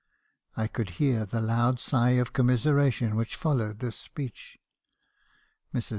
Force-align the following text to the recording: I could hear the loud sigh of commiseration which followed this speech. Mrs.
I 0.57 0.65
could 0.67 0.89
hear 0.97 1.27
the 1.27 1.39
loud 1.41 1.79
sigh 1.79 2.17
of 2.17 2.33
commiseration 2.33 3.15
which 3.15 3.35
followed 3.35 3.77
this 3.81 3.95
speech. 3.95 4.57
Mrs. 5.75 5.89